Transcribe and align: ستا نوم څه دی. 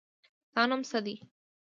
ستا 0.49 0.61
نوم 0.69 0.81
څه 0.89 0.99
دی. 1.05 1.15